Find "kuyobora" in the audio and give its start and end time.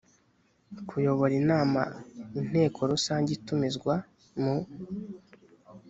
0.87-1.33